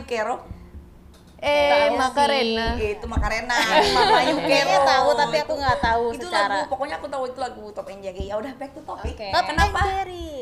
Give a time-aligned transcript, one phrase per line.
[0.00, 0.36] Yukero?
[1.40, 2.76] Eh, Tahu Makarena.
[2.76, 3.56] Itu Makarena,
[3.96, 4.76] Mama Yukero.
[4.84, 8.28] tahu tapi aku nggak tahu itu secara lagu, pokoknya aku tahu itu lagu Top NJG.
[8.28, 9.16] Ya udah back to topic.
[9.32, 9.80] Top Kenapa?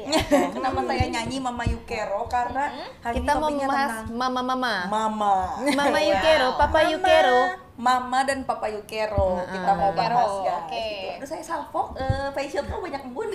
[0.59, 2.27] Kenapa saya nyanyi Mama Yukero?
[2.27, 4.75] Karena hari Kita mau membahas tentang mama-mama.
[4.91, 5.35] Mama.
[5.71, 6.59] Mama Yukero, Wow.
[6.59, 7.41] Papa Yukero.
[7.79, 10.51] Mama dan Papa Yukero kita mau bahas guys.
[10.67, 10.75] oke.
[10.83, 11.15] Gitu.
[11.15, 13.31] Aduh saya salfok, eh, facial tuh banyak embun.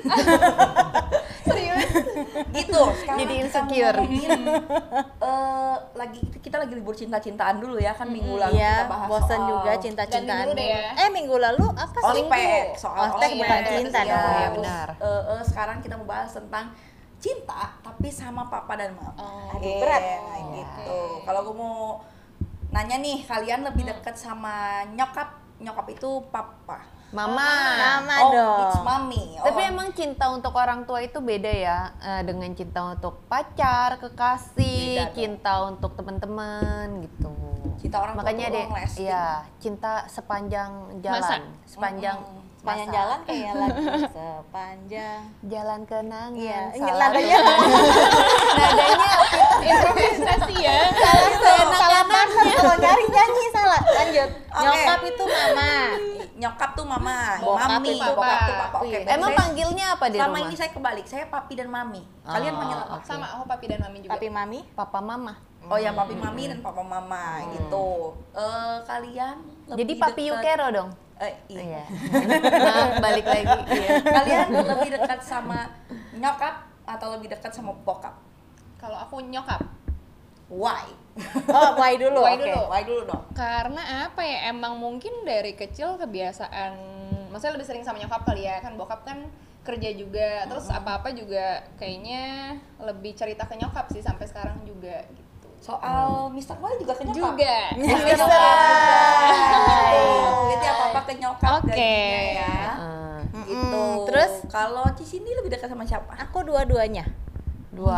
[2.52, 2.81] Gitu.
[2.99, 3.97] Sekarang Jadi insecure.
[5.29, 9.29] eh, lagi kita lagi libur cinta-cintaan dulu ya kan minggu lalu Iya, kita bahas bosan
[9.39, 10.45] soal juga cinta-cintaan.
[10.53, 10.83] Ya.
[10.97, 12.23] Eh minggu lalu apa sih?
[12.25, 14.19] ospek soal Ospek bukan cinta Iya, dong.
[14.19, 14.88] Iya, terus, benar.
[14.97, 16.66] eh, eh, sekarang kita mau bahas tentang
[17.17, 19.16] cinta tapi sama papa dan mama.
[19.16, 19.55] Oh.
[19.55, 20.02] Aduh, berat.
[20.53, 20.97] gitu.
[21.23, 21.78] Kalau gue mau
[22.69, 25.30] nanya nih, kalian lebih dekat sama nyokap?
[25.57, 26.83] Nyokap itu papa.
[27.14, 27.45] Mama.
[27.78, 28.59] Mama oh, dong.
[28.66, 29.23] it's mommy.
[29.38, 34.02] Oh, Tapi emang cinta untuk orang tua itu beda ya eh, dengan cinta untuk pacar,
[34.02, 35.14] kekasih, Beda dong.
[35.14, 37.30] cinta untuk teman-teman gitu.
[37.78, 38.66] Cinta orang tua Makanya deh,
[38.97, 39.25] iya,
[39.58, 41.36] cinta sepanjang jalan, Masa?
[41.64, 42.17] sepanjang
[42.58, 42.95] Sepanjang masa.
[42.95, 45.19] jalan kayak lagu sepanjang.
[45.44, 46.31] jalan kenangan.
[46.34, 47.38] Iya, salah- nadanya
[48.58, 49.11] nadanya
[49.64, 50.80] Improvisasi ya.
[50.95, 53.81] salah salah partner kalau nyari nyanyi salah.
[53.84, 54.30] Lanjut.
[54.47, 54.64] Oke.
[54.64, 55.72] Nyokap itu mama.
[56.34, 58.14] Nyokap tuh mama, Bokap mami, tuh papa.
[58.16, 58.78] bokap tuh papa.
[58.80, 58.98] Oke, Iya.
[59.00, 60.44] berarti Emang saya- panggilnya apa di selama rumah?
[60.44, 62.02] ini saya kebalik, saya papi dan mami.
[62.23, 62.94] Kalian Oh, panggil apa?
[62.95, 63.06] oke.
[63.06, 64.12] Sama aku papi dan mami juga.
[64.14, 65.34] Tapi mami Papa mama.
[65.64, 67.88] Oh ya, papi mami dan papa mama gitu.
[68.34, 70.90] Eh kalian lebih Jadi papi dekat- Yukero dong.
[71.16, 71.62] Eh, iya.
[71.64, 71.84] Iya.
[72.68, 73.58] Nah, balik lagi.
[73.70, 73.90] Iya.
[74.03, 75.70] Kalian lebih dekat sama
[76.12, 78.12] nyokap atau lebih dekat sama bokap?
[78.75, 79.62] Kalau aku nyokap.
[80.53, 80.86] Why?
[81.46, 82.25] Oh, why dulu.
[82.25, 82.46] Why Oke.
[82.46, 82.62] dulu.
[82.68, 83.24] Why dulu dong?
[83.34, 84.50] Karena apa ya?
[84.50, 86.74] Emang mungkin dari kecil kebiasaan
[87.30, 88.58] maksudnya lebih sering sama nyokap kali ya.
[88.59, 89.30] Kan bokap kan
[89.62, 95.47] kerja juga, terus apa-apa juga kayaknya lebih cerita ke nyokap sih sampai sekarang juga gitu.
[95.62, 96.59] Soal Mr.
[96.59, 97.16] Wali juga ke nyokap?
[97.31, 97.56] Juga.
[97.78, 98.28] Mr.
[98.28, 100.08] Wali.
[100.52, 101.69] Jadi apa-apa ke nyokap Oke.
[101.69, 102.58] gajinya ya.
[102.75, 103.02] Eh,
[103.44, 103.84] Gitu.
[104.08, 104.31] Terus?
[104.47, 106.13] kalau Cisindi lebih dekat sama siapa?
[106.19, 107.08] Aku dua-duanya.
[107.73, 107.97] Dua.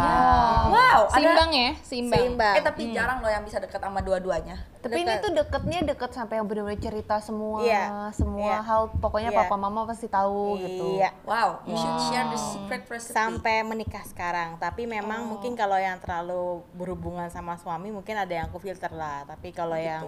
[0.66, 2.20] Wow, ada Seimbang ya, seimbang.
[2.32, 2.56] Seimbang.
[2.56, 4.56] Eh tapi jarang loh yang bisa dekat sama dua-duanya.
[4.80, 5.24] Tapi ini Dekat.
[5.26, 8.60] tuh deketnya deket sampai yang benar-benar cerita semua, Iya, semua iya.
[8.62, 8.88] hal.
[8.96, 9.40] Pokoknya Iya.
[9.44, 10.96] papa mama pasti tahu gitu.
[10.96, 11.10] Iya.
[11.26, 13.12] Wow, you should share the secret recipe.
[13.12, 15.36] sampai menikah sekarang tapi memang Oh.
[15.36, 19.76] mungkin kalau yang terlalu berhubungan sama suami mungkin ada yang aku filter lah tapi kalau
[19.76, 19.90] Gitu.
[19.90, 20.04] yang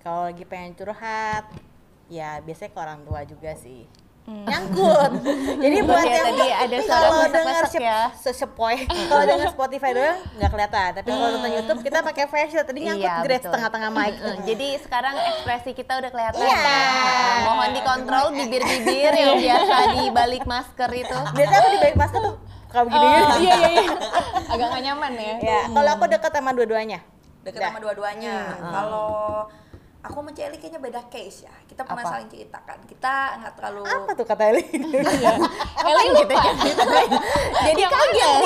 [0.00, 1.48] kalau lagi pengen curhat
[2.06, 3.86] ya biasanya ke orang tua juga sih
[4.22, 5.10] nyangkut
[5.64, 8.00] jadi buat Kayak yang tadi ada suara kalau dengar ya.
[8.14, 12.78] sesepoi kalau dengar Spotify doang nggak kelihatan tapi kalau nonton YouTube kita pakai facial tadi
[12.80, 13.46] nyangkut Iya, grade betul.
[13.48, 16.38] setengah-tengah mic Eh, Jadi sekarang ekspresi kita udah kelihatan.
[16.38, 16.60] Iya.
[16.60, 21.18] Nah, mohon dikontrol bibir-bibir yang biasa di balik masker itu.
[21.32, 22.36] biasanya aku di balik masker tuh
[22.68, 23.88] kalau begini Oh, iya iya iya.
[24.46, 25.34] Agak gak nyaman ya.
[25.40, 26.98] ya kalau aku deket sama dua-duanya
[27.40, 28.34] Deket sama dua-duanya.
[28.60, 29.48] Kalau
[30.00, 31.54] aku sama Celi kayaknya beda case ya.
[31.64, 32.12] Kita pernah Apa?
[32.14, 32.78] saling ceritakan.
[32.84, 34.64] Kita nggak terlalu apa tuh kata Eli
[35.82, 36.52] Elin gitu ya.
[37.62, 38.40] Jadi kaget.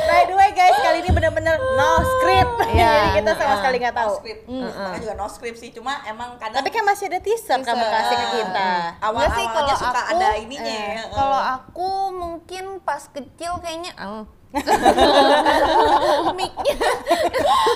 [0.00, 2.54] By the way guys, kali ini bener-bener no script.
[2.68, 4.12] Iya, Jadi kita sama sekali nggak no tahu.
[4.16, 4.42] script.
[4.46, 5.70] Makanya juga no script sih.
[5.70, 7.92] Cuma emang kadang Tapi kan masih ada teaser kamu Teaser.
[7.92, 8.68] kasih ke kita.
[9.00, 10.70] awal-awalnya suka aku, ada ininya.
[10.70, 11.04] eh, ya.
[11.08, 13.92] Kalau aku mungkin pas kecil kayaknya
[16.38, 16.74] Miknya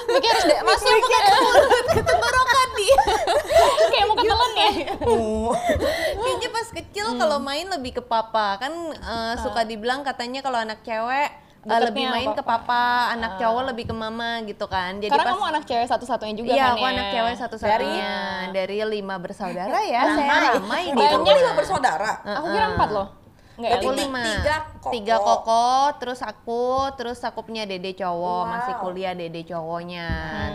[0.09, 2.97] Mikir harus deh, masuk miknya ke mulut ke tenggorokan dia.
[3.93, 4.71] kayak mau ketelan ya.
[6.17, 10.81] Kayaknya pas kecil kalau main lebih ke papa kan eh, suka dibilang katanya kalau anak
[10.81, 11.31] cewek
[11.63, 12.67] Deketnya lebih main ke papa.
[12.67, 14.99] papa, anak cowok lebih ke mama gitu kan.
[14.99, 16.91] Jadi Karena pas kamu anak cewek satu-satunya juga Iya, kan aku ya.
[16.91, 18.13] anak cewek satu-satunya
[18.51, 20.03] dari, lima bersaudara ya.
[20.03, 20.19] Ramai.
[20.19, 21.37] Saya ramai di Banyak.
[21.39, 22.13] Lima bersaudara.
[22.27, 23.22] Aku kira empat loh.
[23.71, 24.23] Aku lima.
[24.25, 24.91] tiga koko.
[24.91, 25.69] Tiga koko,
[26.03, 26.65] terus aku,
[26.99, 28.51] terus aku punya dede cowok, Wow.
[28.51, 30.09] masih kuliah dede cowoknya.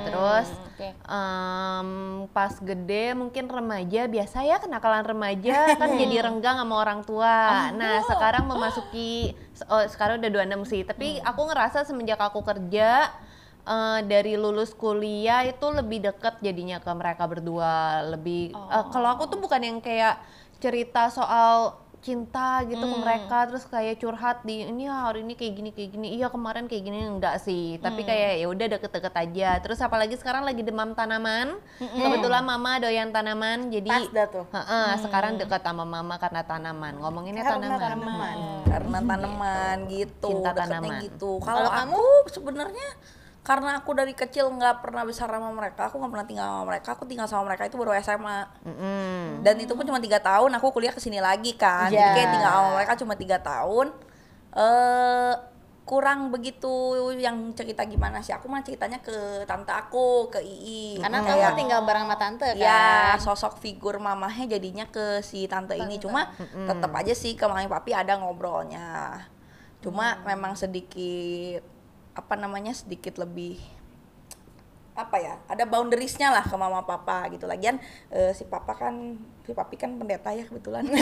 [0.04, 0.88] Terus oke.
[0.92, 1.89] em,
[2.30, 7.71] pas gede mungkin remaja biasa ya kenakalan remaja kan jadi renggang sama orang tua.
[7.71, 9.31] Nah, sekarang memasuki
[9.68, 13.09] oh, sekarang udah 26 sih, tapi aku ngerasa semenjak aku kerja
[13.63, 19.27] eh, dari lulus kuliah itu lebih deket jadinya ke mereka berdua lebih eh, kalau aku
[19.27, 20.19] tuh bukan yang kayak
[20.57, 25.54] cerita soal cinta gitu ke mereka terus kayak curhat di ini ya, hari ini kayak
[25.58, 29.50] gini kayak gini iya kemarin kayak gini enggak sih tapi kayak ya udah deket-deket aja
[29.60, 34.46] terus apalagi sekarang lagi demam tanaman kebetulan mama doyan tanaman jadi Pas dah tuh.
[34.54, 38.36] Heeh, sekarang dekat sama mama karena tanaman ngomonginnya Karena tanaman, tanaman.
[38.38, 38.64] Hmm.
[38.68, 41.02] Karena tanaman gitu, Cinta deketnya tanaman.
[41.04, 41.32] gitu.
[41.42, 41.96] Kalau kamu?
[41.98, 42.88] aku sebenarnya
[43.48, 46.90] karena aku dari kecil nggak pernah besar sama mereka, aku nggak pernah tinggal sama mereka,
[46.92, 48.40] aku tinggal sama mereka itu baru SMA.
[48.68, 49.40] Mm-mm.
[49.40, 51.88] Dan itu pun cuma tiga tahun, aku kuliah ke sini lagi kan.
[51.88, 52.12] Jadi Ya.
[52.12, 53.88] kayak tinggal sama mereka cuma tiga tahun.
[54.52, 55.34] eh
[55.88, 56.68] kurang begitu
[57.16, 58.34] yang cerita gimana sih.
[58.36, 59.16] Aku mah ceritanya ke
[59.46, 61.00] tante aku, ke Ii.
[61.00, 62.60] Karena Kayak- kamu tinggal bareng sama tante kan.
[62.60, 65.96] Ya, sosok figur mamahnya jadinya ke si tante, ini.
[65.96, 66.28] Cuma
[66.68, 69.24] tetap aja sih ke mami papi ada ngobrolnya.
[69.80, 71.62] Cuma memang sedikit
[72.18, 73.62] apa namanya sedikit lebih
[74.98, 77.78] apa ya ada boundariesnya lah ke mama papa gitu lagian
[78.10, 79.14] eh, si papa kan
[79.46, 80.90] si papi kan pendeta ya kebetulan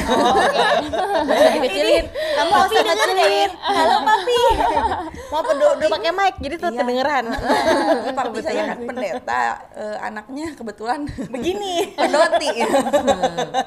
[1.55, 2.05] Dikecilin.
[2.11, 3.51] Kamu harus kecilin.
[3.55, 4.35] Halo papi.
[5.31, 6.79] Mau udah, udah pakai mic jadi tuh Iya.
[6.83, 7.23] kedengeran.
[7.31, 9.41] Ini papi saya kan pendeta
[9.73, 11.95] eh, anaknya kebetulan Begini.
[11.95, 12.49] penoti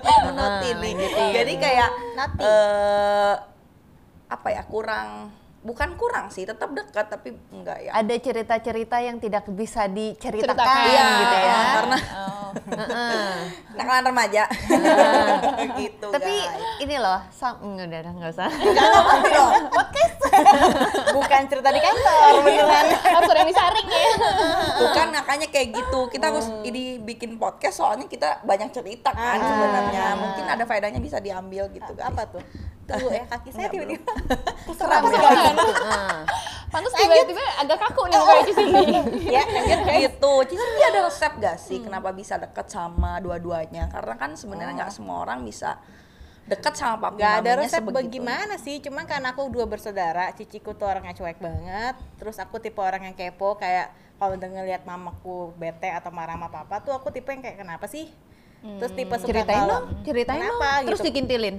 [0.05, 0.93] penoti nih
[1.33, 1.89] jadi kayak
[2.39, 3.35] eh
[4.29, 9.45] apa ya kurang bukan kurang sih tetap dekat tapi enggak ya Ada cerita-cerita yang tidak
[9.49, 10.87] bisa diceritakan Ceritakan.
[10.87, 11.59] Iya, gitu ya.
[11.75, 12.37] karena Oh.
[12.49, 13.29] Heeh.
[13.75, 14.45] nakalan remaja
[15.77, 16.81] gitu Tapi guys.
[16.81, 18.49] ini loh, sam udah udah nggak usah.
[18.49, 19.53] jangan pasti dong
[21.11, 22.87] Bukan cerita di kantor beneran.
[22.95, 24.07] Harus ada yang disaring ya.
[24.79, 29.45] bukan makanya kayak gitu kita harus ini bikin podcast soalnya kita banyak cerita kan Ah.
[29.45, 32.43] sebenarnya mungkin ada faedahnya bisa diambil gitu guys Apa tuh?
[32.89, 34.13] Tunggu ya kaki saya tiba-tiba.
[34.73, 35.19] Seram Kenapa sih.
[35.21, 35.75] sih?
[35.77, 36.19] Heeh.
[36.69, 38.83] Pantas tiba-tiba agak kaku nih mukanya di sini.
[39.37, 40.01] Ya, lanjut guys.
[40.05, 40.33] gitu.
[40.49, 43.89] Cici ada resep gak sih kenapa bisa deket sama dua-duanya?
[43.89, 45.77] Karena kan sebenarnya nggak semua orang bisa
[46.45, 47.99] deket sama papi Gak ada resep sebegitu.
[48.01, 52.81] bagaimana sih, cuman karena aku dua bersaudara, ciciku tuh orangnya cuek banget, terus aku tipe
[52.81, 57.13] orang yang kepo kayak kalau denger lihat mamaku bete atau marah sama papa tuh aku
[57.13, 58.09] tipe yang kayak kenapa sih?
[58.59, 60.59] Terus tipe suka Ceritain kalau- dong, ceritain dong.
[60.85, 61.07] Terus gitu.
[61.09, 61.57] dikintilin.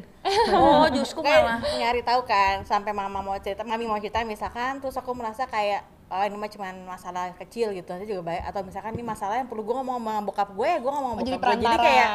[0.52, 1.60] Oh, justru kayak malah.
[1.74, 5.82] nyari tahu kan sampai mama mau cerita mami mau cerita misalkan terus aku merasa kayak
[6.08, 9.46] oh ini mah cuman masalah kecil gitu nanti juga baik atau misalkan ini masalah yang
[9.46, 12.10] perlu gue ngomong sama bokap gue gue ngomong sama Oh, jadi bokap gue jadi kayak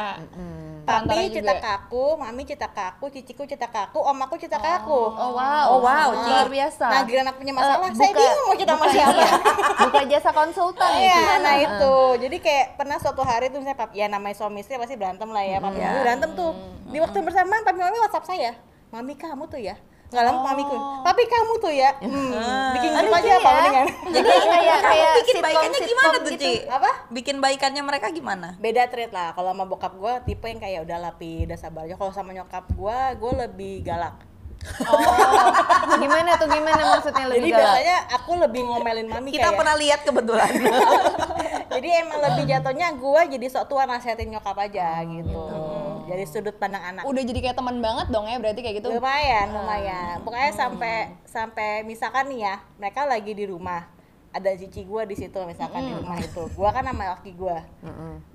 [0.85, 1.59] papi cerita juga.
[1.59, 5.01] ke aku mami cerita ke aku ciciku cerita ke aku om aku cerita ke aku
[5.11, 5.65] Oh wow.
[5.67, 6.85] Oh, wow, luar biasa.
[6.85, 9.31] nah giliran aku punya masalah Eh, saya buka- bingung mau cerita sama siapa iya.
[9.77, 11.35] Buka jasa konsultan Iya, itu.
[11.41, 11.95] nah itu.
[12.21, 15.41] Jadi kayak pernah suatu hari tuh misalnya papi, ya namanya suami istri pasti berantem lah
[15.41, 15.57] ya.
[15.59, 15.87] Papi Iya.
[15.87, 16.51] mami berantem tuh.
[16.85, 18.51] Di waktu bersamaan papi mami WhatsApp saya.
[18.87, 19.75] Mami kamu tuh ya.
[20.05, 20.77] Nggak lama mamiku.
[21.01, 21.91] Papi kamu tuh ya.
[21.97, 23.53] Hmm, bikin Oh, grup aja apa ya.
[23.57, 23.87] mendingan.
[24.07, 26.43] Jadi kayak Kamu kayak bikin baikannya gimana tuh, gitu.
[26.43, 26.53] Ci?
[26.67, 26.89] Apa?
[27.09, 28.47] Bikin baikannya mereka gimana?
[28.57, 29.31] Beda trade lah.
[29.31, 31.95] Kalau sama bokap gue tipe yang kayak udah lapi, udah sabar aja.
[31.95, 34.15] Kalau sama nyokap gue, gue lebih galak.
[34.81, 34.97] Oh,
[35.95, 37.65] gimana tuh gimana maksudnya Jadi lebih galak?
[37.75, 39.57] biasanya aku lebih ngomelin mami Kita kayak.
[39.61, 40.51] pernah lihat kebetulan.
[41.75, 45.37] jadi emang lebih jatuhnya gue jadi sok tua nasihatin nyokap aja gitu.
[46.05, 47.03] Jadi sudut pandang anak.
[47.03, 48.89] Udah jadi kayak teman banget dong ya berarti kayak gitu.
[48.91, 50.21] lumayan lumayan.
[50.21, 50.93] Pokoknya sampai
[51.23, 53.89] sampai misalkan nih ya mereka lagi di rumah
[54.29, 56.43] ada cici gua di situ misalkan di rumah itu.
[56.51, 57.63] Gua kan sama laki gua.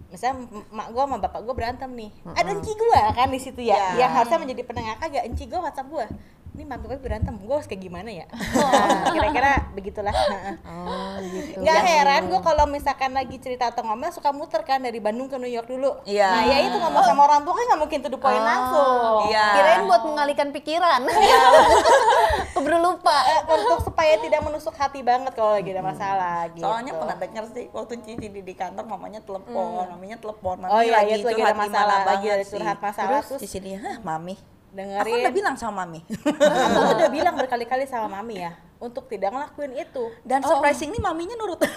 [0.08, 2.10] Misalnya m- mak gua sama bapak gua berantem nih.
[2.26, 4.00] Ada enci gua kan di situ ya Ya.
[4.00, 5.22] yang harusnya menjadi penengah kagak.
[5.22, 6.06] Enci gua whatsapp gua
[6.50, 10.12] ini mami gue berantem gua harus kayak gimana ya Nah, kira-kira begitulah
[10.60, 11.58] Oh, gitu.
[11.58, 15.36] nggak heran gua kalau misalkan lagi cerita atau ngomel suka muter kan dari Bandung ke
[15.36, 16.28] New York dulu Iya.
[16.28, 19.46] nah ya itu ngomong sama orang tua kan nggak mungkin to the point langsung Iya.
[19.52, 21.00] Kirain buat mengalihkan pikiran.
[22.52, 23.14] Keburu lupa.
[23.26, 26.62] Eh, untuk supaya tidak menusuk hati banget kalau lagi ada masalah gitu.
[26.62, 30.80] Soalnya pernah denger sih waktu Cici di, di kantor mamanya telepon, mamanya telepon, mami Oh
[30.80, 32.52] iya, lagi iya tuh lagi ada masalah, lagi banget ada sih.
[32.52, 34.34] curhat masalah, Terus terus- Cici dia, "Hah, mami.
[34.70, 35.22] Aku dengerin.
[35.26, 36.00] udah bilang sama mami.
[36.30, 40.04] Aku udah bilang berkali-kali sama mami ya untuk tidak ngelakuin itu.
[40.24, 41.60] Dan surprisingly maminya nurut.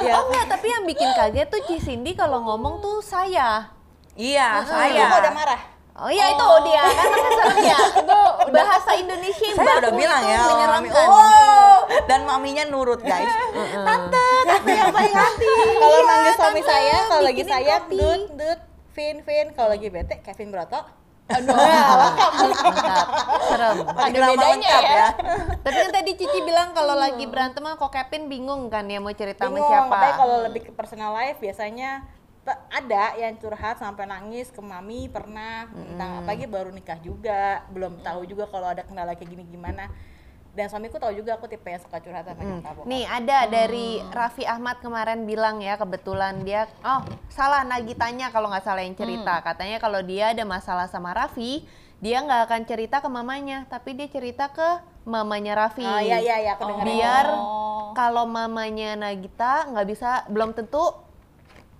[0.00, 3.68] Ya, Oh enggak, tapi yang bikin kaget tuh Ci Cindy kalau ngomong tuh saya.
[4.16, 5.20] iya, saya saya.
[5.20, 5.60] udah marah.
[6.00, 7.78] Oh iya itu dia kan ya.
[8.00, 8.20] Itu
[8.56, 11.06] bahasa Indonesia yang Saya udah bilang ya, menyeramkan.
[11.12, 11.76] Oh,
[12.08, 13.28] dan maminya nurut, guys.
[13.84, 15.52] Tante, tante yang baik hati.
[15.76, 17.96] Kalau manggil suami saya kalau lagi kopi.
[18.00, 18.60] dut dut,
[18.96, 19.46] Vin Vin.
[19.52, 20.80] Kalau lagi bete, Kevin Broto.
[21.30, 21.54] Aduh.
[22.60, 23.06] Mantap,
[23.46, 23.76] serem.
[23.86, 25.08] Ada bedanya lengkap ya.
[25.62, 29.14] Tapi kan tadi Cici bilang kalau lagi berantem sama kok Kevin bingung kan ya mau
[29.14, 29.90] cerita sama Bingung, siapa.
[29.92, 32.02] makanya kalau lebih ke personal life biasanya
[32.72, 38.26] ada yang curhat sampai nangis ke mami pernah tentang apalagi baru nikah juga belum tahu
[38.26, 39.86] juga kalau ada kendala kayak gini gimana
[40.60, 42.84] dan suamiku tahu juga aku tipe yang suka curhat sama nyokap bokap.
[42.84, 47.00] Nih ada dari Raffi Ahmad kemarin bilang ya kebetulan dia oh
[47.32, 51.64] salah Nagitanya kalau nggak salah yang cerita katanya kalau dia ada masalah sama Raffi
[52.04, 55.88] dia nggak akan cerita ke mamanya tapi dia cerita ke mamanya Raffi.
[55.88, 56.88] Oh iya iya iya aku dengerin.
[56.92, 57.96] Biar Oh.
[57.96, 60.92] kalau mamanya Nagita nggak bisa belum tentu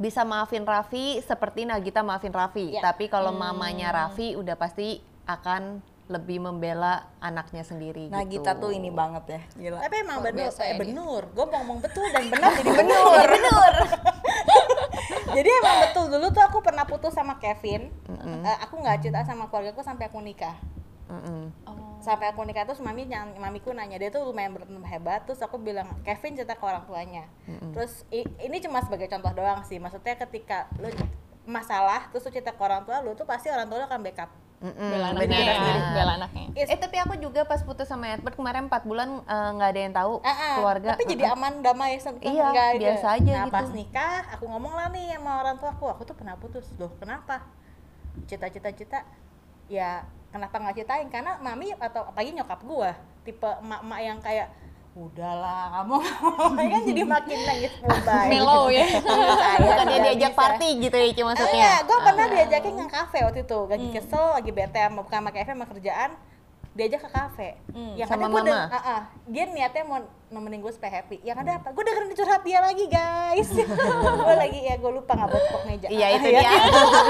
[0.01, 2.73] bisa maafin Raffi seperti Nagita maafin Raffi.
[2.73, 2.81] Iya.
[2.81, 8.43] Tapi kalau mamanya Raffi udah pasti akan lebih membela anaknya sendiri Nah, gitu.
[8.43, 9.41] Gita tuh ini banget ya.
[9.55, 9.79] Gila.
[9.79, 11.23] Tapi emang bener, biasa ya eh, benur.
[11.31, 13.27] Gue ngomong betul dan benar jadi benur.
[13.39, 13.75] benur.
[15.39, 17.95] jadi emang betul dulu tuh aku pernah putus sama Kevin.
[18.43, 20.59] Eh, aku nggak cerita sama keluarga aku sampai aku nikah.
[21.07, 21.55] Mm-mm.
[22.01, 26.35] Sampai aku nikah terus mami mamiku nanya dia tuh lumayan hebat terus aku bilang Kevin
[26.35, 27.31] cerita ke orang tuanya.
[27.71, 29.79] Terus i- ini cuma sebagai contoh doang sih.
[29.79, 30.91] Maksudnya ketika lu
[31.45, 34.31] masalah terus lu cerita ke orang tua lu tuh pasti orang tua lu akan backup.
[34.61, 35.81] Mm-mm, bela anaknya benar.
[35.91, 39.69] bela anaknya Eh tapi aku juga pas putus sama Edward kemarin 4 bulan eh, nggak
[39.69, 40.89] ada yang tahu Ah, ah, keluarga.
[40.93, 42.81] tapi jadi aman damai sen- Iya, nggak ada.
[42.83, 43.57] biasa aja nah gitu.
[43.57, 46.93] pas nikah aku ngomong lah nih sama orang tua aku aku tuh pernah putus loh
[46.95, 47.41] kenapa
[48.23, 48.99] cita-cita cita
[49.67, 54.49] ya kenapa nggak ceritain karena mami atau apalagi nyokap gua tipe emak-emak yang kayak
[54.91, 55.97] udahlah kamu
[56.75, 58.87] kan jadi makin nangis mubay Mellow ya.
[59.63, 61.55] Bukannya diajak party gitu ya cuma maksudnya.
[61.55, 63.59] Enggak, gue pernah diajakin ke kafe waktu itu.
[63.71, 66.11] Lagi kesel, lagi bete sama bukan sama Kevin sama kerjaan
[66.75, 67.49] diajak ke kafe.
[67.95, 68.59] Yang Sama ada gue mama?
[68.67, 69.99] ah, ah, dia niatnya mau
[70.31, 73.51] nemenin gue supaya happy yang ada apa gue dengerin curhat dia lagi guys
[74.23, 76.41] gue lagi ya gue lupa nggak bocok meja Iya itu Ya.
[76.41, 76.51] dia.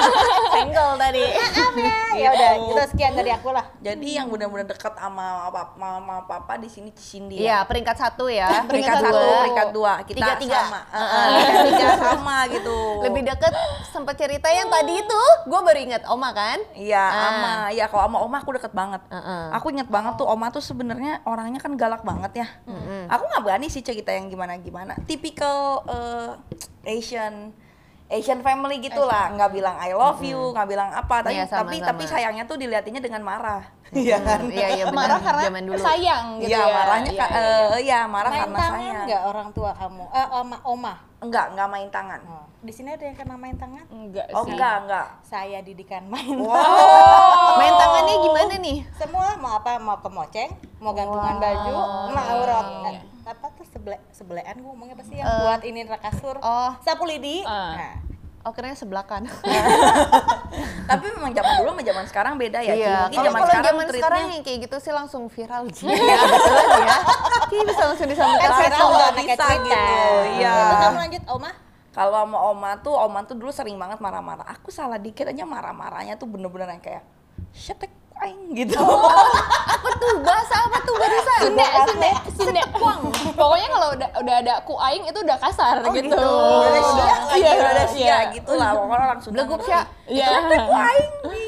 [0.56, 1.24] Senggol tadi.
[1.28, 5.76] maaf ya ya udah itu sekian dari aku lah Jadi yang benar-benar dekat sama papa,
[5.76, 7.68] mama papa di sini Cindy Iya ya.
[7.68, 8.64] peringkat satu ya.
[8.64, 9.92] Peringkat satu, peringkat dua.
[10.02, 10.58] Kita Tiga-tiga.
[10.58, 10.80] sama.
[10.90, 12.78] Heeh, tiga-tiga sama gitu.
[13.02, 13.54] Lebih deket
[13.90, 16.58] sempat cerita yang tadi itu, gue baru ingat Oma kan?
[16.72, 17.28] Iya, Ah.
[17.30, 17.52] ama.
[17.70, 19.00] Iya, kalau sama Oma aku deket banget.
[19.06, 19.44] Heeh.
[19.54, 22.48] Aku inget banget tuh Oma tuh sebenarnya orangnya kan galak banget ya.
[23.10, 24.94] Aku nggak berani sih cerita yang gimana-gimana.
[25.02, 26.30] Tipikal eh,
[26.86, 27.50] Asian
[28.10, 31.78] Asian family gitulah, nggak bilang I love you, nggak bilang apa, tapi Iya, sama, tapi
[31.78, 31.88] sama.
[31.88, 33.62] tapi sayangnya tuh dilihatinnya dengan marah.
[33.88, 34.46] Iya kan?
[34.48, 34.98] Iya iya benar.
[35.00, 35.78] marah karena Zaman dulu.
[35.78, 37.66] sayang gitu Iya, ya marahnya Iya, ka- iya, iya.
[37.68, 39.04] eh, iya, marah main karena tangan sayang.
[39.04, 42.20] nggak orang tua kamu eh oma oma Enggak, enggak main tangan.
[42.24, 42.46] oh.
[42.60, 45.06] di sini ada yang kena main tangan enggak Oh, sih enggak, enggak.
[45.22, 46.34] saya didikan main
[47.56, 48.78] Main tangannya gimana nih?
[48.92, 51.72] semua mau apa mau kemoceng mau gantungan baju
[52.08, 53.09] mau Eh, tuh
[53.80, 56.70] sebele sebelean gue ngomongnya pasti yang buat ini kasur oh.
[56.84, 57.72] sapu lidi Ah.
[57.74, 57.94] nah,
[58.40, 59.20] Oh keren sebelah kan.
[60.90, 62.72] Tapi memang zaman dulu sama zaman sekarang beda ya.
[62.72, 65.84] Iya, Mungkin kalau zaman sekarang zaman treatnya- sekarang yang kayak gitu sih langsung viral sih.
[65.84, 66.96] Iya, betulan ya.
[67.44, 69.84] Kayaknya bisa langsung disambungkan kan viral nggak bisa gitu,
[70.40, 70.54] iya.
[70.56, 71.50] Terus kamu lanjut oma
[71.90, 74.46] Kalau sama oma tuh, oma tuh dulu sering banget marah-marah.
[74.56, 77.04] Aku salah dikit aja marah-marahnya tuh bener-bener yang kayak
[77.52, 78.76] shetek aing gitu.
[79.70, 81.40] Apa tuh bahasa apa tuh barusan?
[81.40, 82.62] Sunda, Sunda, Sunda.
[83.32, 86.16] Pokoknya kalau udah udah ada ku aing itu udah kasar Oh, gitu.
[86.16, 88.18] Udah sia lagi, Iya, udah sia iya.
[88.32, 88.70] gitu lah.
[88.72, 89.42] Pokoknya orang Sunda.
[89.42, 89.64] Ngerti.
[89.66, 89.80] Sya.
[90.06, 90.28] Iya.
[90.60, 91.44] Ku aing di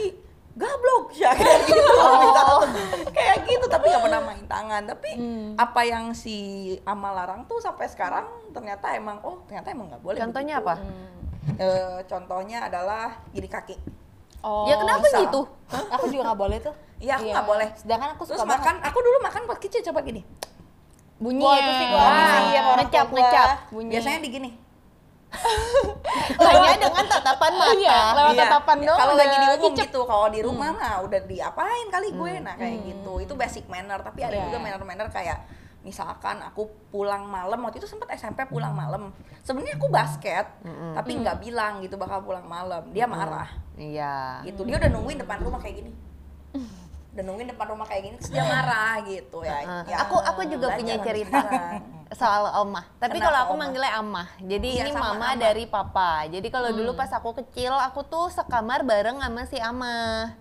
[0.53, 1.95] gablok Sya kayak gitu.
[3.11, 4.83] kayak gitu tapi nggak pernah main tangan.
[4.85, 5.11] Tapi
[5.55, 6.37] apa yang si
[6.83, 10.19] Ama larang tuh sampai sekarang ternyata emang oh ternyata emang nggak boleh.
[10.19, 10.69] Contohnya begitu.
[10.71, 10.75] apa?
[11.59, 13.75] Eh, contohnya adalah gini kaki.
[14.43, 14.67] Oh.
[14.67, 15.23] Ya kenapa bisa.
[15.23, 15.41] gitu?
[15.71, 17.33] aku juga nggak boleh tuh Iya, aku Iya.
[17.33, 17.69] nggak boleh.
[17.75, 20.23] sedangkan aku Terus suka makan, aku dulu makan buat kecil coba gini.
[21.17, 22.23] bunyi Wah, itu sih gua orang
[22.83, 23.49] ngecap, tua ngecap.
[23.71, 23.91] bunyi.
[23.91, 24.51] Biasanya di gini.
[26.43, 27.73] Hanya dengan tatapan mata.
[27.73, 31.87] Iya, lewat tatapan doang Kalau lagi di umum gitu, kalau di rumah mah udah diapain
[31.89, 32.87] kali gue, nah kayak Hmm.
[32.87, 33.13] gitu.
[33.19, 34.65] Itu basic manner, tapi ada Iya, juga iya.
[34.67, 35.39] manner-manner kayak
[35.83, 39.11] misalkan aku pulang malam waktu itu sempat SMP pulang malam.
[39.41, 40.47] Sebenarnya aku basket,
[40.93, 42.87] tapi nggak bilang gitu bakal pulang malam.
[42.91, 43.51] Dia marah.
[43.77, 44.45] Iya.
[44.45, 44.61] Gitu.
[44.69, 45.91] Dia udah nungguin depan rumah kayak gini.
[47.13, 49.85] Udah nungguin depan rumah kayak gini terus dia marah gitu ya.
[49.85, 51.41] Ya, Aku aku juga punya cerita
[52.13, 52.89] soal omah.
[53.01, 54.29] Tapi kalau aku manggilnya amah.
[54.41, 55.37] Jadi Iya, ini mama amah.
[55.37, 56.25] dari papa.
[56.29, 60.33] Jadi kalau dulu pas aku kecil, aku tuh sekamar bareng sama si amah.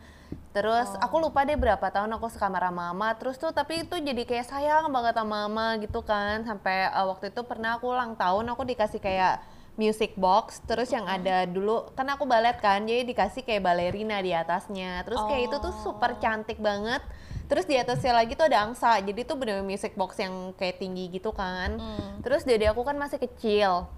[0.52, 3.16] Terus aku lupa deh berapa tahun aku sekamar sama mama.
[3.16, 6.44] Terus tuh tapi itu jadi kayak sayang banget sama mama gitu kan.
[6.44, 9.40] Sampai eh, waktu itu pernah aku ulang tahun aku dikasih kayak
[9.82, 14.30] music box terus yang ada dulu kan aku balet kan jadi dikasih kayak balerina di
[14.30, 15.02] atasnya.
[15.02, 17.02] Terus kayak itu tuh super cantik banget.
[17.50, 21.10] Terus di atasnya lagi tuh ada angsa jadi tuh bener music box yang kayak tinggi
[21.10, 21.82] gitu kan.
[22.22, 23.90] Terus dede aku kan masih kecil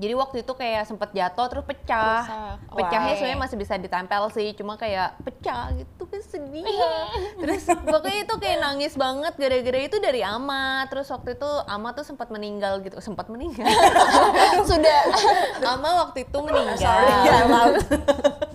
[0.00, 2.24] jadi waktu itu kayak sempet jatuh terus pecah.
[2.24, 2.72] Rusak.
[2.72, 6.64] pecahnya sebenarnya masih bisa ditempel sih cuma kayak pecah gitu kan sedih.
[7.44, 10.88] Terus pokoknya itu kayak nangis banget gara-gara itu dari ama.
[10.88, 12.96] Terus waktu itu ama tuh sempat meninggal gitu.
[13.04, 13.68] Sempat meninggal?
[14.70, 15.00] Sudah.
[15.68, 16.80] Ama waktu itu meninggal.
[16.80, 17.74] Sorry, ya, maaf.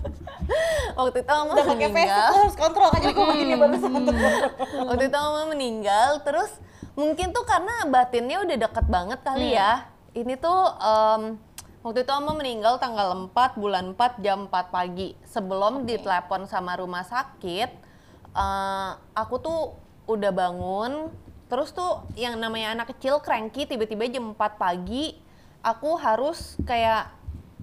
[1.06, 2.26] waktu itu ama udah pakai meninggal.
[2.26, 3.00] tuh harus kontrol kan?
[3.06, 4.26] Jadi gue begini baru kontrol
[4.90, 6.10] waktu itu ama meninggal.
[6.26, 6.52] Terus
[6.98, 11.36] mungkin tuh karena batinnya udah deket banget kali ya ini tuh em,
[11.84, 15.14] waktu itu ama meninggal tanggal 4 bulan 4 jam 4 pagi.
[15.28, 17.70] Sebelum ditelepon sama rumah sakit
[18.32, 19.60] eh, aku tuh
[20.08, 21.12] udah bangun.
[21.46, 25.14] Terus tuh yang namanya anak kecil cranky tiba-tiba jam 4 pagi
[25.66, 27.10] aku harus kayak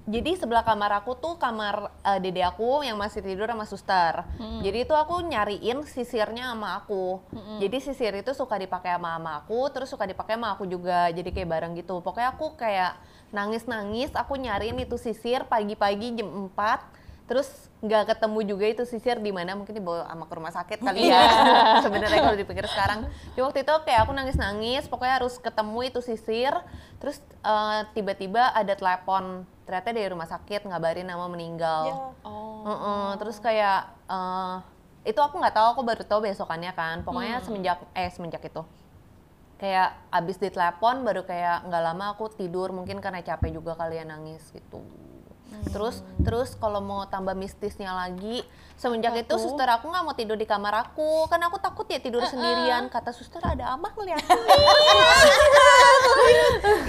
[0.02, 4.26] jadi sebelah kamar aku tuh kamar eh, dede aku yang masih tidur sama suster.
[4.66, 7.22] Jadi itu aku nyariin sisirnya sama aku.
[7.62, 11.06] Jadi sisir itu suka dipakai sama mama aku, terus suka dipakai sama aku juga.
[11.14, 12.02] Jadi kayak bareng gitu.
[12.02, 12.98] Pokoknya aku kayak
[13.30, 17.01] nangis-nangis, aku nyariin itu sisir pagi-pagi jam 4
[17.32, 17.48] terus
[17.80, 21.24] nggak ketemu juga itu sisir di mana mungkin dibawa sama ke rumah sakit kali ya
[21.88, 23.08] sebenarnya kalau dipikir sekarang.
[23.32, 26.52] Di waktu itu kayak aku nangis nangis pokoknya harus ketemu itu sisir.
[27.00, 31.84] Terus eh, tiba-tiba ada telepon ternyata dari rumah sakit ngabarin nama meninggal.
[31.88, 31.96] Ya.
[32.28, 32.68] Oh.
[32.68, 34.56] Heeh, terus kayak eh,
[35.08, 37.00] itu aku nggak tahu aku baru tahu besokannya kan.
[37.00, 38.60] Pokoknya semenjak eh semenjak itu.
[39.56, 44.44] Kayak abis ditelepon baru kayak nggak lama aku tidur mungkin karena capek juga kalian nangis
[44.52, 44.84] gitu
[45.70, 48.44] terus terus kalau mau tambah mistisnya lagi
[48.76, 52.24] semenjak itu suster aku nggak mau tidur di kamar aku kan aku takut ya tidur
[52.26, 54.26] sendirian kata suster ada amah ngeliatin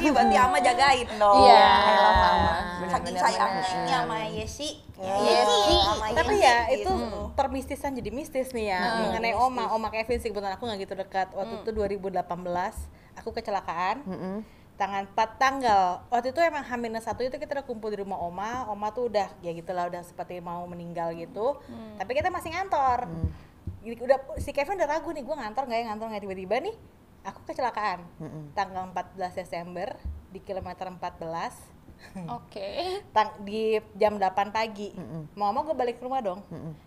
[0.03, 1.47] Ih, berarti Ama jagain dong.
[1.47, 1.63] Iya.
[1.63, 2.53] I love Ama.
[2.83, 4.69] Bener, Saking bener, sayangnya sama Yesi.
[4.99, 5.75] Yesi.
[5.79, 6.91] Sama Tapi Yesi ya gitu.
[6.91, 6.93] itu
[7.33, 11.27] permistisan jadi mistis nih ya mengenai Oma, Oma Kevin sih kebetulan aku nggak gitu dekat.
[11.33, 12.19] Waktu itu 2018
[13.17, 14.03] aku kecelakaan.
[14.73, 16.01] Tangan 4 tanggal.
[16.09, 18.65] Waktu itu emang hamil satu itu kita udah kumpul di rumah Oma.
[18.67, 21.61] Oma tuh udah ya gitulah udah seperti mau meninggal gitu.
[21.95, 23.05] Tapi kita masih ngantor.
[23.83, 26.75] Jadi udah si Kevin udah ragu nih, gue ngantor nggak ya ngantor nggak tiba-tiba nih
[27.23, 27.99] aku kecelakaan
[28.51, 29.95] tanggal 14 Desember
[30.27, 31.71] di kilometer 14
[32.35, 32.99] Oke.
[33.15, 34.91] tang- di jam 8 pagi.
[35.33, 36.43] Mama gue balik ke rumah dong.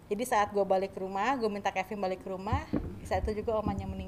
[0.09, 2.69] Jadi saat gue balik ke rumah, gue minta Kevin balik ke rumah.
[3.01, 4.06] Saat itu juga omanya meninggal.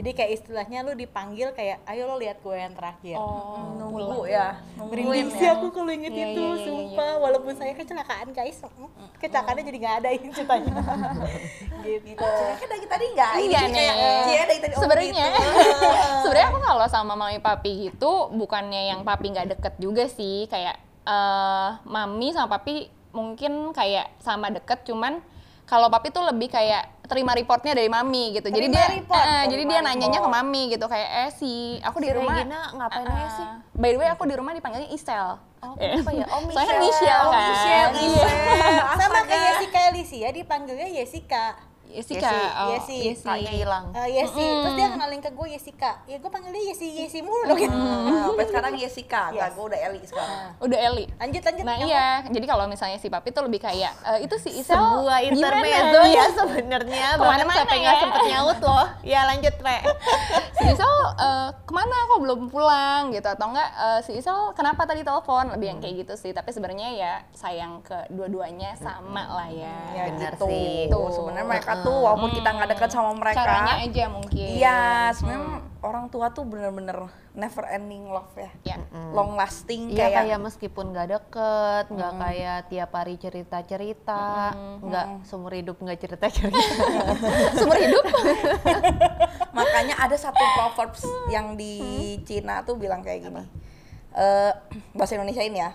[0.00, 3.20] Jadi kayak istilahnya lu dipanggil kayak, ayo lo lihat gue yang terakhir.
[3.20, 4.56] Oh, nunggu ya.
[4.80, 5.60] Merinding Nungguin sih ya.
[5.60, 7.12] aku kalau inget Iya, itu, iya, iya, sumpah.
[7.20, 8.64] Walaupun saya kecelakaan guys,
[9.20, 10.72] kecelakaannya jadi nggak ada ini ceritanya.
[11.84, 12.16] gitu.
[12.16, 13.88] Kan dari tadi enggak Iya ini nih.
[14.24, 15.26] kayak dari tadi Sebenarnya,
[16.24, 20.80] sebenarnya aku kalau sama mami papi gitu, bukannya yang papi nggak deket juga sih, kayak
[21.04, 25.20] eh mami sama papi mungkin kayak sama deket, cuman
[25.68, 28.48] kalau papi tuh lebih kayak terima reportnya dari mami gitu.
[28.48, 31.98] jadi Terima dia, report, eh, jadi dia nanyanya ke mami gitu kayak eh si aku
[31.98, 33.46] di rumah Regina ngapain eh, aja sih?
[33.74, 35.28] By the way aku di rumah dipanggilnya Isel.
[35.60, 36.24] Oh, Eh, kenapa ya?
[36.26, 36.80] Oh, Soalnya kan Michelle.
[36.80, 37.42] Michelle Oh, kan.
[37.44, 37.90] Michelle.
[37.92, 38.80] Michelle.
[38.80, 39.20] Sama Astaga.
[39.26, 41.44] kayak Jessica Alicia, dipanggilnya Jessica.
[41.92, 42.30] Jessica.
[42.30, 42.96] Yesi, oh, Yesi.
[43.04, 43.24] Yesi.
[43.24, 45.92] kaknya hilang Eh, Yesi, terus dia kenalin ke gue Jessica.
[46.04, 47.58] Ya gue panggil dia Yesi, Yesi mulu dong.
[47.60, 48.92] Nah, sampai sekarang enggak
[49.32, 49.52] Yes.
[49.52, 50.40] gue udah Eli sekarang.
[50.58, 51.04] Udah Eli.
[51.12, 51.64] Lanjut lanjut.
[51.64, 55.18] Nah iya, jadi kalau misalnya si papi tuh lebih kayak eh, itu si Isel sebuah
[55.22, 56.24] intermezzo ya Iya.
[56.32, 57.92] sebenarnya Ke mana-mana bahkan sampai ya.
[57.98, 59.78] sempet nyaut loh ya lanjut Re
[60.52, 64.84] si Isel eh, ke mana kok belum pulang gitu atau enggak eh, si Isel kenapa
[64.84, 69.48] tadi telepon lebih yang kayak gitu sih tapi sebenarnya ya sayang ke dua-duanya sama lah
[69.48, 70.46] ya, Ya Benar gitu.
[70.46, 70.86] sih.
[70.86, 73.42] Tuh, sebenarnya mereka tuh walaupun kita nggak dekat sama mereka.
[73.42, 74.48] caranya aja mungkin.
[74.56, 74.80] Iya,
[75.16, 78.50] sebenarnya orang tua tuh bener-bener never ending love ya.
[78.64, 78.76] ya
[79.16, 84.52] Long lasting Iya kayak, kayak meskipun nggak deket, nggak kayak tiap hari cerita-cerita,
[84.84, 86.58] nggak seumur hidup nggak cerita-cerita.
[87.56, 88.04] seumur hidup?
[89.58, 93.44] Makanya ada satu proverbs yang di Cina tuh bilang kayak gini.
[94.12, 94.52] Eh
[94.92, 95.72] bahasa Indonesia ini ya.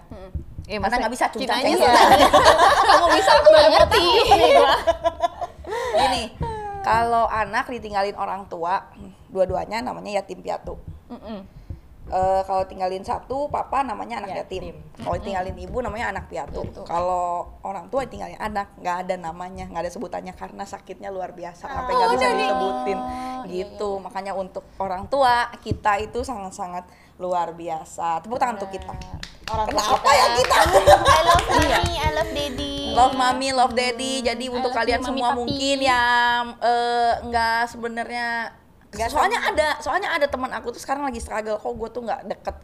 [0.65, 1.93] Eh, Karena masa nggak bisa kayak ya.
[2.89, 4.05] kamu bisa aku nggak ngerti
[5.95, 6.23] Gini,
[6.84, 8.84] kalau anak ditinggalin orang tua,
[9.31, 10.75] dua-duanya namanya yatim piatu.
[11.10, 11.55] Mm-mm.
[12.05, 14.62] Eh, kalau tinggalin satu, papa namanya anak Yatim.
[14.62, 14.77] yatim.
[15.01, 16.62] Kalau tinggalin ibu namanya anak piatu.
[16.86, 21.65] Kalau orang tua tinggalin anak, nggak ada namanya, nggak ada sebutannya karena sakitnya luar biasa,
[21.65, 22.99] sampai nggak bisa disebutin.
[23.49, 23.97] gitu.
[24.05, 26.86] Makanya untuk orang tua kita itu sangat-sangat
[27.17, 28.21] luar biasa.
[28.21, 28.93] Tepuk tangan untuk kita.
[29.49, 30.55] Orang tua Kenapa ya kita?
[31.10, 32.84] I love mommy, I love daddy.
[32.95, 34.23] Love mommy, love daddy.
[34.23, 35.38] Jadi untuk kalian you, mami, semua papi.
[35.43, 38.27] mungkin yang eh, nggak sebenarnya
[38.95, 41.60] nggak soalnya ada soalnya ada teman aku tuh sekarang lagi struggle.
[41.60, 42.55] Kok gue tuh nggak deket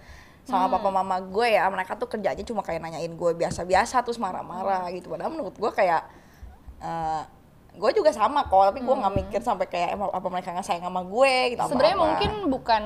[0.47, 1.67] sama papa mama gue ya?
[1.67, 5.11] Mereka tuh kerjanya cuma kayak nanyain gue biasa-biasa terus marah-marah gitu.
[5.11, 6.07] Padahal menurut gue kayak
[6.79, 7.23] eh,
[7.71, 8.71] gue juga sama kok.
[8.71, 11.55] Tapi gue nggak mikir sampai kayak apa mereka nggak sayang sama gue?
[11.55, 12.83] Gitu sebenarnya mungkin bukan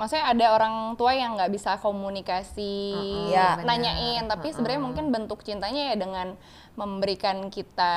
[0.00, 2.96] maksudnya ada orang tua yang nggak bisa komunikasi
[3.32, 3.68] Iya, benar.
[3.68, 4.24] nanyain.
[4.28, 6.36] Tapi sebenarnya mungkin bentuk cintanya ya dengan
[6.76, 7.94] memberikan kita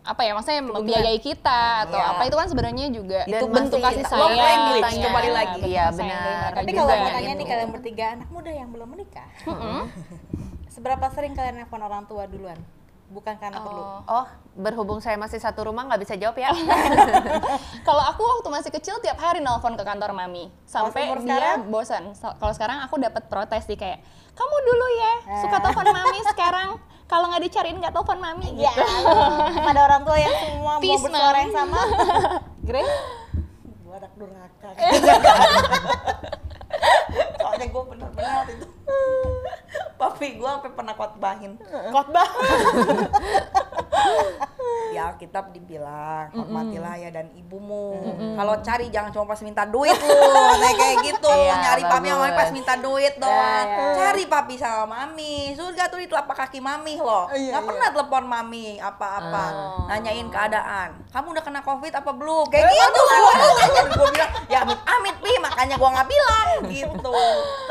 [0.00, 2.08] apa ya maksudnya membiayai kita atau Iya.
[2.16, 5.04] apa itu kan sebenarnya juga Itu bentuk kasih love sayang language, kitanya.
[5.04, 5.60] kembali lagi.
[5.60, 6.50] Iya, sayang benar.
[6.56, 7.36] Tapi juga, kalau mau tanya gitu.
[7.36, 9.28] nih kalian bertiga anak muda yang belum menikah,
[10.68, 12.56] seberapa sering kalian nelfon orang tua duluan?
[13.10, 13.82] Bukan karena perlu.
[14.06, 16.48] Oh, berhubung saya masih satu rumah nggak bisa jawab ya.
[17.86, 21.58] Kalau aku waktu masih kecil tiap hari nelpon ke kantor mami sampai dia sekarang?
[21.68, 22.02] bosan.
[22.14, 23.98] Kalau sekarang aku dapat protes sih kayak
[24.30, 25.60] kamu dulu ya suka Eh.
[25.60, 26.68] telepon mami sekarang
[27.04, 28.82] kalau nggak dicariin nggak telepon mami Ya, gitu.
[29.66, 31.40] pada orang tua yang semua mau Peace, bersuara Mam.
[31.42, 31.80] yang sama.
[32.62, 32.94] Grace,
[33.82, 34.68] gua anak durhaka.
[37.40, 38.66] soalnya gue bener-bener itu.
[40.00, 41.52] Papi gue sampai pernah khotbahin.
[41.92, 42.28] Khotbah
[45.00, 47.96] ya kita dibilang hormatilah ya dan ibumu.
[48.36, 50.12] Kalau cari jangan cuma pas minta duit lu
[50.60, 51.30] Nah, kayak gitu.
[51.32, 53.64] Iya, nyari papi sama mami pas minta duit doang.
[53.64, 53.92] Ya, ya.
[53.96, 55.56] cari papi sama mami.
[55.56, 57.32] Surga tuh di telapak kaki mami loh.
[57.32, 57.68] Iya, nggak iya.
[57.72, 59.44] pernah telepon mami apa-apa.
[59.50, 59.88] Oh.
[59.88, 60.90] nanyain keadaan.
[61.08, 62.46] Kamu udah kena covid apa belum?
[62.52, 63.00] Kayak gitu.
[63.90, 66.48] gue bilang ya amit amit pi makanya gue nggak bilang.
[66.68, 67.14] Gitu.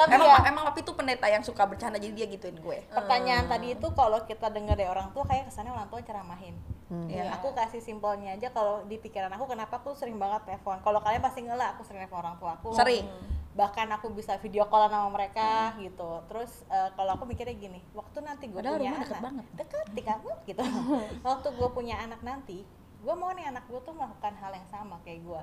[0.01, 2.77] Tapi emang ya- emang papi tuh pendeta yang suka bercanda jadi dia gituin gue.
[2.89, 6.57] Pertanyaan tadi itu kalau kita dengar dari orang tua kayak kesannya orang tua ceramahin
[6.89, 7.38] Iya.
[7.38, 11.21] aku kasih simpelnya aja kalau di pikiran aku kenapa aku sering banget telepon kalau kalian
[11.21, 12.73] pasti ngelak aku sering telepon orang tua aku.
[12.73, 13.06] Sering.
[13.49, 16.23] bahkan aku bisa video call sama mereka gitu.
[16.32, 19.45] Terus eh, kalau aku mikirnya gini waktu nanti gue punya rumah deket anak banget.
[19.54, 20.63] dekat di kamu gitu.
[21.28, 22.63] Waktu gue punya anak nanti
[22.99, 25.41] gue mau nih anak gue tuh melakukan hal yang sama kayak gue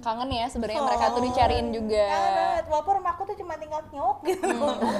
[0.00, 2.04] kangen ya sebenarnya mereka tuh dicariin juga.
[2.08, 4.48] Kangen banget, walaupun rumah aku tuh cuma tinggal nyok gitu.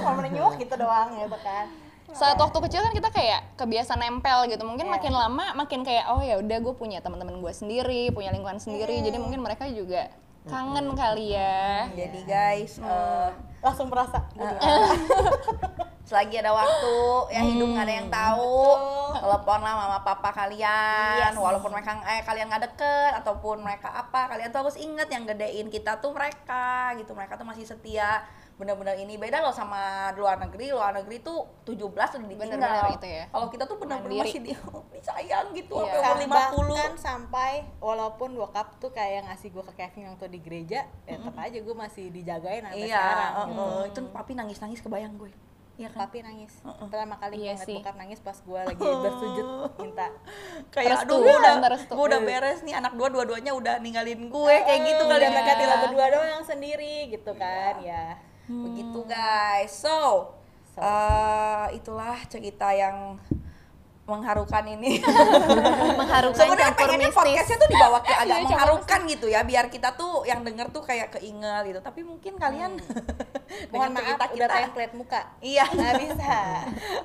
[0.05, 1.67] Cuma nyok gitu doang gitu kan
[2.11, 4.61] saat waktu kecil kan kita kayak kebiasaan nempel gitu.
[4.61, 4.93] Mungkin Iya.
[4.93, 8.99] makin lama makin kayak oh ya udah gue punya teman-teman gue sendiri punya lingkungan sendiri.
[8.99, 10.11] Jadi mungkin mereka juga
[10.43, 11.87] kangen kali ya.
[11.89, 14.43] Jadi guys eh, langsung merasa gitu.
[16.03, 16.95] selagi ada waktu
[17.31, 18.59] ya hidup nggak ada yang tahu.
[19.15, 21.39] Telepon lah mama papa kalian Yes.
[21.39, 25.71] walaupun mereka eh kalian nggak deket ataupun mereka apa kalian tuh harus inget yang gedein
[25.71, 27.15] kita tuh mereka gitu.
[27.15, 28.19] Mereka tuh masih setia
[28.53, 29.17] bener-bener ini.
[29.17, 30.69] Beda loh sama di luar negeri.
[30.69, 32.85] Luar negeri tuh 17 udah ditinggal.
[32.95, 33.23] Itu ya.
[33.29, 34.29] kalau kita tuh bener-bener Mandiri.
[34.29, 34.53] masih di,
[34.95, 35.99] disayang gitu Iya.
[35.99, 40.39] sampai umur 50 bahkan sampai walaupun bokap tuh kayak ngasih gue ke Kevin waktu di
[40.39, 43.63] gereja ya tetap aja gue masih dijagain sampai iya sekarang uh, gitu.
[43.63, 45.31] uh, itu papi nangis-nangis kebayang gue.
[45.73, 46.05] Iya kan?
[46.05, 46.53] Papi nangis.
[46.61, 49.45] Pertama kali Iya gue ngeliat bokap nangis pas gue lagi bersujud
[49.81, 50.07] minta
[50.69, 51.91] kayak Restu, aduh gua udah tante restu.
[51.97, 54.55] gua udah beres nih anak dua dua-duanya udah ninggalin gue.
[54.69, 58.05] Kayak gitu kali udah ya mereka tinggal berdua doang yang sendiri gitu kan ya
[58.49, 60.31] begitu guys so,
[60.73, 60.81] So.
[60.81, 63.15] eh, itulah cerita yang
[64.13, 65.01] mengharukan ini.
[65.99, 67.19] Mengharukan sebenarnya campur pengennya mistis.
[67.19, 70.81] podcastnya tuh dibawa ke agak Iya, mengharukan gitu ya biar kita tuh yang denger tuh
[70.81, 71.79] kayak keinget gitu.
[71.79, 72.71] Tapi mungkin kalian
[73.71, 75.21] mohon dengan maaf cerita udah kita template muka.
[75.39, 75.65] Iya.
[75.67, 76.33] Nggak bisa.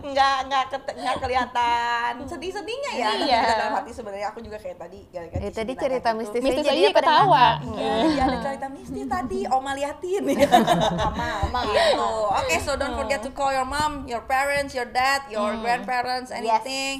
[0.01, 2.12] Nggak nggak kete- nggak kelihatan.
[2.25, 3.40] Sedih-sedihnya ya tapi Iya.
[3.40, 4.27] kita dalam hati sebenarnya.
[4.29, 6.18] Aku juga kayak tadi gara-gara Eh, Cici tadi cerita gitu.
[6.18, 7.47] mistis Mistis aja ketawa.
[7.61, 10.23] Iya, iya, ada cerita mistis tadi, Oma liatin.
[10.29, 12.11] sama sama gitu.
[12.31, 16.97] Oke, so don't forget to call your mom, your parents, your dad, your grandparents, anything.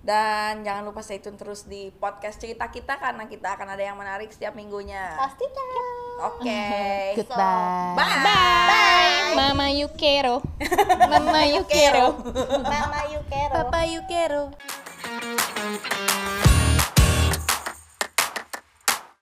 [0.00, 4.00] Dan jangan lupa stay tune terus di podcast cerita kita karena kita akan ada yang
[4.00, 5.12] menarik setiap minggunya.
[5.16, 5.64] pastinya
[6.20, 6.64] Oke.
[7.20, 7.96] Goodbye.
[7.96, 8.24] Bye.
[8.24, 10.40] Bye, Mama Yukero.
[11.04, 12.16] Mama Yukero.
[12.64, 14.52] mama care Papa Yukero.